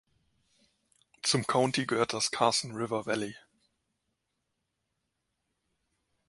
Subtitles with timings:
[1.21, 3.35] Zum County gehört das Carson River Valley.